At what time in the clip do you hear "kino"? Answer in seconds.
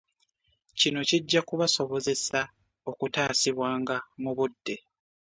0.79-0.99